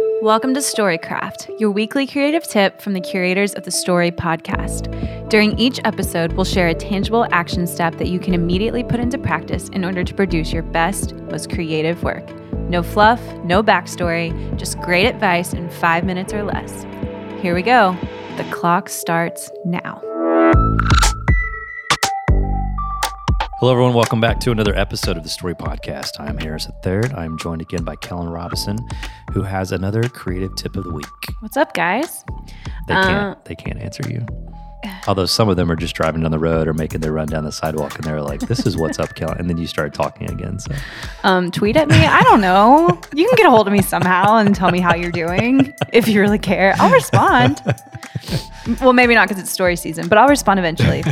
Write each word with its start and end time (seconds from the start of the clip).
Welcome 0.00 0.54
to 0.54 0.60
Storycraft, 0.60 1.60
your 1.60 1.70
weekly 1.70 2.06
creative 2.06 2.44
tip 2.44 2.80
from 2.80 2.94
the 2.94 3.00
curators 3.00 3.52
of 3.54 3.64
the 3.64 3.70
Story 3.70 4.10
podcast. 4.10 4.88
During 5.28 5.58
each 5.58 5.78
episode, 5.84 6.32
we'll 6.32 6.44
share 6.44 6.68
a 6.68 6.74
tangible 6.74 7.26
action 7.32 7.66
step 7.66 7.96
that 7.98 8.08
you 8.08 8.18
can 8.18 8.32
immediately 8.32 8.82
put 8.82 8.98
into 8.98 9.18
practice 9.18 9.68
in 9.68 9.84
order 9.84 10.02
to 10.02 10.14
produce 10.14 10.52
your 10.52 10.62
best, 10.62 11.14
most 11.14 11.50
creative 11.50 12.02
work. 12.02 12.26
No 12.70 12.82
fluff, 12.82 13.20
no 13.44 13.62
backstory, 13.62 14.56
just 14.56 14.78
great 14.80 15.06
advice 15.06 15.52
in 15.52 15.68
five 15.68 16.04
minutes 16.04 16.32
or 16.32 16.44
less. 16.44 16.84
Here 17.42 17.54
we 17.54 17.62
go. 17.62 17.94
The 18.38 18.44
clock 18.44 18.88
starts 18.88 19.50
now. 19.66 20.00
Hello, 23.60 23.72
everyone. 23.72 23.92
Welcome 23.92 24.22
back 24.22 24.40
to 24.40 24.50
another 24.52 24.74
episode 24.74 25.18
of 25.18 25.22
the 25.22 25.28
Story 25.28 25.54
Podcast. 25.54 26.18
I'm 26.18 26.38
Harris 26.38 26.66
III. 26.84 27.12
I'm 27.14 27.36
joined 27.36 27.60
again 27.60 27.84
by 27.84 27.94
Kellen 27.96 28.30
Robinson, 28.30 28.78
who 29.32 29.42
has 29.42 29.70
another 29.70 30.02
creative 30.08 30.56
tip 30.56 30.76
of 30.76 30.84
the 30.84 30.90
week. 30.90 31.04
What's 31.40 31.58
up, 31.58 31.74
guys? 31.74 32.24
They 32.88 32.94
can't. 32.94 33.44
They 33.44 33.54
can't 33.54 33.78
answer 33.78 34.02
you. 34.08 34.24
Although 35.06 35.26
some 35.26 35.50
of 35.50 35.56
them 35.56 35.70
are 35.70 35.76
just 35.76 35.94
driving 35.94 36.22
down 36.22 36.30
the 36.30 36.38
road 36.38 36.68
or 36.68 36.72
making 36.72 37.00
their 37.00 37.12
run 37.12 37.28
down 37.28 37.44
the 37.44 37.52
sidewalk, 37.52 37.96
and 37.96 38.04
they're 38.04 38.22
like, 38.22 38.40
"This 38.40 38.64
is 38.64 38.78
what's 38.78 38.98
up, 38.98 39.14
Kellen," 39.14 39.36
and 39.38 39.48
then 39.50 39.58
you 39.58 39.66
start 39.66 39.92
talking 39.92 40.30
again. 40.30 40.58
So, 40.58 40.74
Um, 41.22 41.50
tweet 41.50 41.76
at 41.76 41.88
me. 41.88 41.96
I 41.98 42.22
don't 42.22 42.40
know. 42.40 42.98
You 43.14 43.26
can 43.28 43.36
get 43.36 43.44
a 43.46 43.50
hold 43.50 43.66
of 43.66 43.74
me 43.74 43.82
somehow 43.82 44.36
and 44.38 44.54
tell 44.54 44.70
me 44.70 44.80
how 44.80 44.94
you're 44.94 45.12
doing 45.12 45.74
if 45.92 46.08
you 46.08 46.22
really 46.22 46.38
care. 46.38 46.74
I'll 46.78 46.90
respond. 46.92 47.60
well, 48.80 48.94
maybe 48.94 49.14
not 49.14 49.28
because 49.28 49.42
it's 49.42 49.52
story 49.52 49.76
season, 49.76 50.08
but 50.08 50.16
I'll 50.16 50.28
respond 50.28 50.58
eventually. 50.58 51.04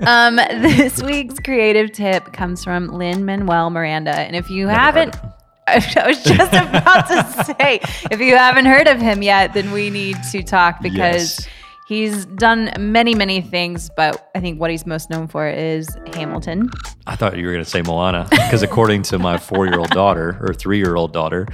Um, 0.00 0.36
this 0.62 1.02
week's 1.02 1.38
creative 1.40 1.92
tip 1.92 2.32
comes 2.32 2.64
from 2.64 2.88
Lin 2.88 3.24
Manuel 3.24 3.70
Miranda, 3.70 4.12
and 4.18 4.34
if 4.36 4.50
you 4.50 4.66
heard 4.68 4.76
haven't. 4.76 5.16
I 5.66 6.04
was 6.06 6.22
just 6.24 6.52
about 6.52 7.06
to 7.08 7.44
say, 7.44 7.78
if 8.10 8.20
you 8.20 8.36
haven't 8.36 8.64
heard 8.66 8.88
of 8.88 9.00
him 9.00 9.22
yet, 9.22 9.54
then 9.54 9.70
we 9.70 9.88
need 9.90 10.16
to 10.32 10.42
talk 10.42 10.82
because 10.82 11.38
Yes. 11.38 11.48
he's 11.86 12.26
done 12.26 12.72
many, 12.76 13.14
many 13.14 13.40
things. 13.40 13.88
But 13.96 14.30
I 14.34 14.40
think 14.40 14.58
what 14.58 14.72
he's 14.72 14.84
most 14.84 15.10
known 15.10 15.28
for 15.28 15.48
is 15.48 15.88
Hamilton. 16.14 16.70
I 17.06 17.14
thought 17.14 17.36
you 17.36 17.46
were 17.46 17.52
going 17.52 17.64
to 17.64 17.70
say 17.70 17.82
Moana 17.82 18.26
because, 18.30 18.62
according 18.64 19.02
to 19.04 19.18
my 19.20 19.38
four-year-old 19.38 19.90
daughter 19.90 20.38
or 20.40 20.52
three-year-old 20.54 21.12
daughter, 21.12 21.46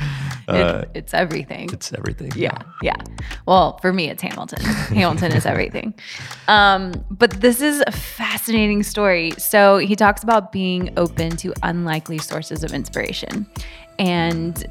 uh, 0.49 0.83
It, 0.85 0.91
it's 0.95 1.15
everything. 1.15 1.69
it's 1.73 1.93
everything. 1.93 2.33
Yeah, 2.37 2.59
yeah. 2.83 2.97
Well, 3.47 3.79
for 3.83 3.93
me, 3.93 4.09
it's 4.11 4.23
Hamilton. 4.23 4.63
Hamilton 4.63 5.33
is 5.33 5.47
everything. 5.47 5.95
Um, 6.49 7.05
but 7.11 7.33
this 7.41 7.61
is 7.61 7.83
a 7.89 7.91
fascinating 7.93 8.85
story. 8.85 9.33
So 9.37 9.79
he 9.79 9.97
talks 9.97 10.23
about 10.23 10.53
being 10.53 10.93
open 10.97 11.37
to 11.39 11.53
unlikely 11.65 12.19
sources 12.19 12.63
of 12.63 12.73
inspiration, 12.73 13.47
and 13.99 14.65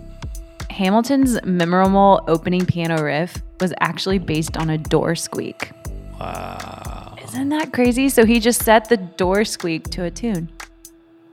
Hamilton's 0.70 1.38
memorable 1.44 2.24
opening 2.28 2.66
piano 2.66 3.02
riff 3.04 3.42
was 3.60 3.74
actually 3.82 4.20
based 4.20 4.56
on 4.58 4.70
a 4.70 4.78
door 4.78 5.16
squeak. 5.16 5.72
Wow. 6.20 7.16
Isn't 7.24 7.50
that 7.50 7.74
crazy? 7.74 8.08
So 8.10 8.24
he 8.26 8.40
just 8.40 8.64
set 8.64 8.88
the 8.88 8.98
door 8.98 9.44
squeak 9.44 9.90
to 9.92 10.04
a 10.06 10.12
tune, 10.12 10.50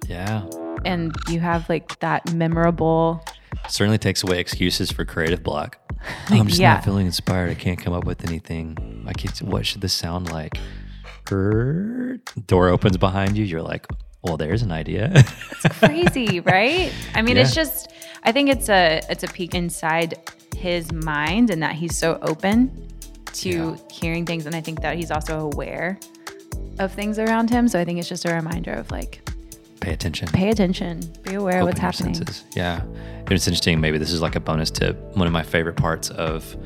Yeah. 0.09 0.43
and 0.85 1.15
you 1.29 1.39
have 1.39 1.69
like 1.69 1.99
that 2.01 2.33
memorable. 2.35 3.25
Certainly 3.69 3.99
takes 3.99 4.23
away 4.23 4.39
excuses 4.39 4.91
for 4.91 5.05
creative 5.05 5.43
block. 5.43 5.79
I'm 6.29 6.49
just 6.49 6.61
Yeah. 6.61 6.75
not 6.75 6.85
feeling 6.85 7.07
inspired. 7.07 7.51
I 7.51 7.55
can't 7.55 7.79
come 7.79 7.93
up 7.95 8.05
with 8.05 8.27
anything. 8.29 9.05
I 9.09 9.13
can't, 9.13 9.41
what 9.43 9.65
should 9.67 9.81
this 9.81 9.93
sound 9.95 10.31
like? 10.31 10.59
Door 12.47 12.69
opens 12.69 12.97
behind 12.97 13.37
you. 13.37 13.45
You're 13.45 13.63
like, 13.63 13.87
well, 14.23 14.37
there's 14.37 14.63
an 14.63 14.73
idea. 14.73 15.13
It's 15.65 15.79
crazy, 15.79 16.41
right? 16.41 16.93
I 17.15 17.23
mean, 17.23 17.37
it's 17.37 17.55
just 17.55 17.89
I 18.25 18.33
think 18.33 18.51
it's 18.51 18.69
a 18.69 19.01
it's 19.09 19.23
a 19.23 19.29
peek 19.29 19.55
inside 19.55 20.15
his 20.57 20.91
mind 20.93 21.51
and 21.51 21.63
that 21.63 21.75
he's 21.77 21.97
so 21.97 22.19
open 22.23 22.89
to 23.35 23.49
Yeah. 23.49 23.77
hearing 23.93 24.27
things 24.27 24.45
and 24.47 24.55
I 24.57 24.61
think 24.61 24.83
that 24.83 24.97
he's 24.97 25.13
also 25.13 25.39
aware 25.53 25.99
of 26.81 26.93
things 26.93 27.21
around 27.21 27.49
him. 27.51 27.69
So 27.69 27.79
I 27.79 27.85
think 27.85 28.01
it's 28.01 28.09
just 28.09 28.25
a 28.25 28.35
reminder 28.35 28.73
of 28.73 28.91
like 28.91 29.21
Pay 29.81 29.93
attention. 29.93 30.27
pay 30.29 30.51
attention, 30.51 31.01
be 31.23 31.35
aware 31.35 31.61
of 31.61 31.67
what's 31.69 31.79
happening. 31.81 32.15
senses. 32.15 32.45
Yeah. 32.57 32.83
It's 33.37 33.47
interesting. 33.47 33.81
Maybe 33.81 33.99
this 33.99 34.13
is 34.13 34.21
like 34.21 34.37
a 34.37 34.41
bonus 34.41 34.71
tip. 34.71 34.97
One 35.17 35.27
of 35.27 35.33
my 35.33 35.43
favorite 35.43 35.77
parts 35.77 36.11
of 36.11 36.57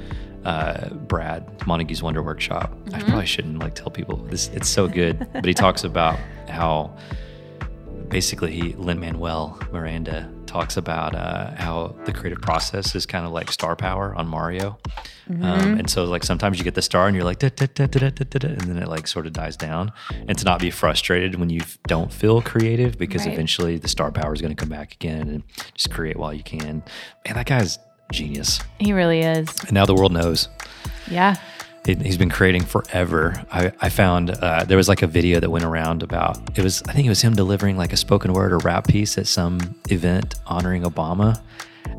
uh, 0.44 0.88
Brad 0.90 1.66
Montague's 1.66 2.02
Wonder 2.02 2.22
Workshop. 2.22 2.72
I 2.72 2.76
Mm-hmm. 2.98 3.06
probably 3.08 3.26
shouldn't 3.26 3.58
like 3.58 3.74
tell 3.74 3.90
people 3.90 4.16
this. 4.16 4.48
It's 4.54 4.68
so 4.68 4.86
good, 4.88 5.26
but 5.32 5.44
he 5.44 5.54
talks 5.54 5.84
about 5.84 6.18
how 6.48 6.96
basically 8.08 8.52
he 8.52 8.72
Lin 8.74 9.00
Manuel 9.00 9.58
Miranda 9.72 10.30
talks 10.46 10.76
about 10.76 11.14
uh, 11.14 11.50
how 11.56 11.94
the 12.04 12.12
creative 12.12 12.40
process 12.40 12.94
is 12.94 13.04
kind 13.06 13.26
of 13.26 13.32
like 13.32 13.50
star 13.52 13.76
power 13.76 14.14
on 14.14 14.26
Mario, 14.28 14.78
Mm-hmm. 15.28 15.42
um, 15.42 15.78
and 15.80 15.90
so 15.90 16.04
like 16.04 16.22
sometimes 16.22 16.56
you 16.56 16.62
get 16.62 16.74
the 16.76 16.82
star 16.82 17.08
and 17.08 17.16
you're 17.16 17.24
like 17.24 17.40
da, 17.40 17.48
da, 17.48 17.66
da, 17.74 17.86
da, 17.86 17.98
da, 18.10 18.24
da, 18.24 18.38
da, 18.38 18.46
and 18.48 18.60
then 18.60 18.78
it 18.78 18.86
like 18.88 19.08
sort 19.08 19.26
of 19.26 19.32
dies 19.32 19.56
down, 19.56 19.90
and 20.28 20.38
to 20.38 20.44
not 20.44 20.60
be 20.60 20.70
frustrated 20.70 21.34
when 21.34 21.50
you 21.50 21.62
don't 21.88 22.12
feel 22.12 22.40
creative 22.40 22.96
because 22.96 23.24
Right. 23.26 23.32
eventually 23.34 23.76
the 23.76 23.88
star 23.88 24.12
power 24.12 24.32
is 24.32 24.40
going 24.40 24.54
to 24.54 24.60
come 24.60 24.68
back 24.68 24.92
again 24.94 25.28
and 25.28 25.42
just 25.74 25.90
create 25.90 26.16
while 26.16 26.32
you 26.32 26.44
can. 26.44 26.84
Man, 27.24 27.34
that 27.34 27.46
guy's 27.46 27.78
genius, 28.12 28.60
He 28.78 28.92
really 28.92 29.20
is. 29.22 29.48
and 29.64 29.72
now 29.72 29.84
the 29.84 29.94
world 29.94 30.12
knows. 30.12 30.48
Yeah. 31.10 31.34
He- 31.86 31.94
He's 31.94 32.18
been 32.18 32.30
creating 32.30 32.64
forever. 32.64 33.44
I, 33.52 33.72
I 33.80 33.88
found 33.88 34.30
uh, 34.30 34.64
there 34.64 34.76
was 34.76 34.88
like 34.88 35.02
a 35.02 35.06
video 35.06 35.40
that 35.40 35.50
went 35.50 35.64
around 35.64 36.02
about 36.02 36.38
it 36.58 36.62
was 36.62 36.82
I 36.88 36.92
think 36.92 37.06
it 37.06 37.10
was 37.10 37.22
him 37.22 37.34
delivering 37.34 37.76
like 37.76 37.92
a 37.92 37.96
spoken 37.96 38.32
word 38.32 38.52
or 38.52 38.58
rap 38.58 38.86
piece 38.88 39.16
at 39.18 39.26
some 39.26 39.76
event 39.88 40.34
honoring 40.46 40.82
Obama. 40.82 41.40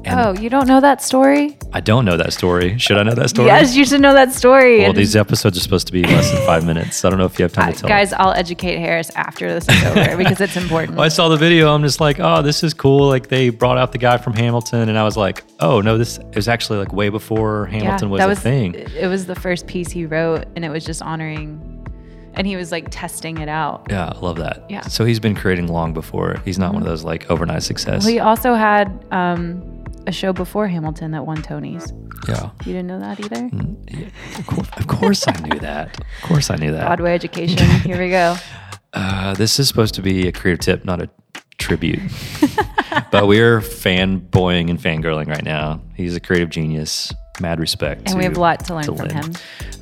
And 0.08 0.38
oh, 0.38 0.42
you 0.42 0.50
don't 0.50 0.68
know 0.68 0.80
that 0.80 1.02
story? 1.02 1.58
I 1.74 1.80
don't 1.82 2.06
know 2.06 2.18
that 2.18 2.34
story. 2.34 2.78
Should 2.78 2.98
I 2.98 3.04
know 3.04 3.14
that 3.16 3.30
story? 3.30 3.48
Yes, 3.48 3.76
you 3.76 3.86
should 3.86 4.02
know 4.02 4.14
that 4.14 4.32
story. 4.34 4.80
Well, 4.80 4.94
these 4.94 5.16
episodes 5.16 5.58
are 5.58 5.62
supposed 5.62 5.88
to 5.88 5.94
be 5.94 6.04
less 6.04 6.32
than 6.32 6.46
five 6.46 6.66
minutes. 6.66 6.98
So 6.98 7.08
I 7.08 7.12
don't 7.12 7.20
know 7.20 7.26
if 7.26 7.38
you 7.38 7.44
have 7.44 7.54
time 7.54 7.74
to 7.74 7.80
tell. 7.80 7.88
guys, 7.90 8.14
I'll 8.14 8.32
educate 8.34 8.78
Harris 8.80 9.10
after 9.16 9.54
this 9.54 9.68
is 9.68 9.84
over 9.84 10.18
because 10.22 10.40
it's 10.42 10.56
important. 10.58 10.98
Well, 10.98 11.06
I 11.06 11.10
saw 11.10 11.28
the 11.30 11.38
video. 11.38 11.74
I'm 11.74 11.84
just 11.84 12.00
like, 12.00 12.20
oh, 12.20 12.42
this 12.42 12.64
is 12.64 12.74
cool. 12.74 13.08
Like 13.08 13.28
they 13.28 13.50
brought 13.50 13.78
out 13.78 13.92
the 13.92 13.98
guy 13.98 14.18
from 14.18 14.34
Hamilton, 14.34 14.90
and 14.90 14.98
I 14.98 15.04
was 15.04 15.18
like, 15.18 15.44
oh 15.60 15.82
no, 15.82 15.98
this 15.98 16.18
it 16.18 16.36
was 16.36 16.48
actually 16.48 16.80
like 16.80 16.94
way 16.94 17.10
before 17.10 17.66
Hamilton 17.68 18.10
was 18.10 18.20
that 18.20 18.30
a 18.30 18.36
thing. 18.36 18.74
It 18.76 19.08
was 19.08 19.26
the 19.26 19.36
first 19.36 19.68
piece 19.68 19.92
he 19.92 20.06
wrote, 20.06 20.46
and 20.56 20.64
it 20.64 20.70
was 20.70 20.86
just 20.86 21.02
honoring, 21.02 21.86
and 22.34 22.48
he 22.48 22.56
was 22.56 22.72
like 22.72 22.88
testing 22.92 23.40
it 23.40 23.50
out. 23.50 23.88
Yeah, 23.90 24.12
I 24.16 24.20
love 24.20 24.38
that. 24.38 24.66
Yeah. 24.70 24.82
So 24.82 25.04
he's 25.06 25.20
been 25.20 25.36
creating 25.36 25.68
long 25.68 25.94
before. 25.94 26.38
He's 26.46 26.58
not 26.60 26.74
one 26.74 26.82
of 26.82 26.88
those 26.88 27.04
like 27.04 27.30
overnight 27.30 27.64
success. 27.64 28.06
He 28.06 28.20
also 28.20 28.54
had 28.54 29.06
um, 29.12 29.77
a 30.08 30.12
show 30.12 30.34
before 30.34 30.68
Hamilton 30.68 31.12
that 31.12 31.26
won 31.26 31.38
Tonys. 31.44 31.92
yeah. 32.28 32.50
You 32.66 32.74
didn't 32.74 32.88
know 32.88 33.00
that 33.00 33.20
either? 33.20 33.50
Yeah, 33.92 34.08
Of 34.40 34.48
course, 34.48 34.70
of 34.78 34.88
course 34.88 35.28
I 35.28 35.34
knew 35.42 35.60
that. 35.60 36.00
Of 36.00 36.24
course 36.24 36.50
I 36.50 36.56
knew 36.56 36.72
that. 36.72 36.86
Broadway 36.86 37.14
education. 37.14 37.66
Here 37.82 38.00
we 38.00 38.10
go. 38.10 38.36
Uh, 38.94 39.34
this 39.36 39.60
is 39.60 39.68
supposed 39.68 39.94
to 39.96 40.02
be 40.02 40.28
a 40.28 40.32
creative 40.32 40.60
tip, 40.62 40.86
not 40.86 41.02
a 41.02 41.10
tribute. 41.58 42.00
but 43.12 43.28
we're 43.28 43.60
fanboying 43.60 44.70
and 44.70 44.80
fangirling 44.80 45.28
right 45.28 45.44
now. 45.44 45.82
He's 45.96 46.16
a 46.16 46.20
creative 46.20 46.50
genius. 46.50 47.14
Mad 47.40 47.60
respect. 47.60 48.10
And 48.10 48.18
we 48.18 48.24
have 48.24 48.36
a 48.36 48.40
lot 48.40 48.66
to 48.66 48.74
learn 48.74 48.84
to 48.86 48.96
from 48.96 49.08
Lin. 49.10 49.16
him. 49.24 49.34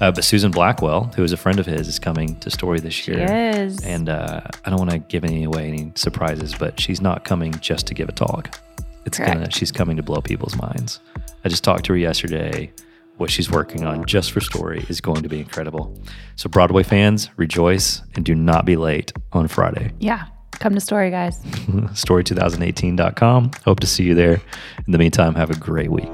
Uh, 0.01 0.11
but 0.11 0.25
Susan 0.25 0.51
Blackwell, 0.51 1.05
who 1.15 1.23
is 1.23 1.31
a 1.31 1.37
friend 1.37 1.57
of 1.57 1.65
his, 1.65 1.87
is 1.87 1.99
coming 1.99 2.37
to 2.41 2.49
Story 2.51 2.81
this 2.81 3.07
year. 3.07 3.25
is. 3.31 3.81
And 3.85 4.09
uh, 4.09 4.41
I 4.65 4.69
don't 4.69 4.77
want 4.79 4.91
to 4.91 4.97
give 4.99 5.23
any 5.23 5.45
away 5.45 5.69
any 5.69 5.93
surprises, 5.95 6.53
but 6.53 6.77
she's 6.81 6.99
not 6.99 7.23
coming 7.23 7.53
just 7.61 7.87
to 7.87 7.93
give 7.93 8.09
a 8.09 8.11
talk. 8.11 8.59
It's 9.05 9.19
gonna. 9.19 9.51
She's 9.51 9.71
coming 9.71 9.97
to 9.97 10.03
blow 10.03 10.21
people's 10.21 10.55
minds. 10.55 10.99
I 11.43 11.49
just 11.49 11.63
talked 11.63 11.85
to 11.85 11.93
her 11.93 11.97
yesterday. 11.97 12.71
What 13.17 13.31
she's 13.31 13.49
working 13.49 13.85
on 13.85 14.03
just 14.05 14.33
for 14.33 14.41
Story 14.41 14.85
is 14.89 14.99
going 14.99 15.23
to 15.23 15.29
be 15.29 15.39
incredible. 15.39 15.97
So 16.35 16.49
Broadway 16.49 16.83
fans, 16.83 17.29
rejoice 17.37 18.01
and 18.15 18.25
do 18.25 18.35
not 18.35 18.65
be 18.65 18.75
late 18.75 19.13
on 19.31 19.47
Friday. 19.47 19.93
Yeah. 19.99 20.25
Come 20.59 20.73
to 20.73 20.81
story, 20.81 21.11
guys. 21.11 21.37
Story2018.com. 21.43 23.51
Hope 23.63 23.79
to 23.81 23.87
see 23.87 24.03
you 24.03 24.15
there. 24.15 24.41
In 24.85 24.91
the 24.91 24.97
meantime, 24.97 25.35
have 25.35 25.49
a 25.49 25.55
great 25.55 25.91
week. 25.91 26.11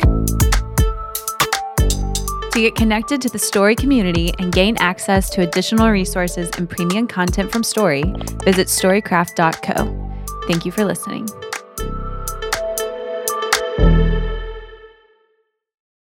To 2.52 2.60
get 2.60 2.76
connected 2.76 3.22
to 3.22 3.30
the 3.30 3.40
Story 3.40 3.76
community 3.76 4.34
and 4.40 4.52
gain 4.52 4.76
access 4.78 5.30
to 5.32 5.42
additional 5.42 5.90
resources 5.90 6.50
and 6.58 6.70
premium 6.70 7.08
content 7.08 7.52
from 7.52 7.64
Story, 7.64 8.04
visit 8.44 8.68
storycraft.co. 8.68 10.48
Thank 10.48 10.66
you 10.66 10.72
for 10.72 10.84
listening. 10.84 11.28